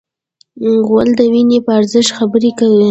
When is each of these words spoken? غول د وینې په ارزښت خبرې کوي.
غول 0.87 1.09
د 1.19 1.21
وینې 1.31 1.59
په 1.65 1.71
ارزښت 1.79 2.11
خبرې 2.17 2.51
کوي. 2.59 2.79